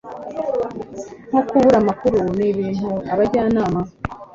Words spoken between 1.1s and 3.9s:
nko kubura amakuru, ni ibintu abajyanama